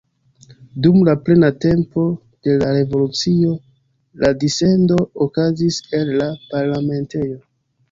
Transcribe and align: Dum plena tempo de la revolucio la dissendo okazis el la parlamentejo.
Dum 0.85 1.09
plena 1.27 1.49
tempo 1.65 2.05
de 2.47 2.55
la 2.63 2.71
revolucio 2.79 3.53
la 4.25 4.33
dissendo 4.47 4.99
okazis 5.29 5.81
el 6.01 6.13
la 6.25 6.33
parlamentejo. 6.57 7.41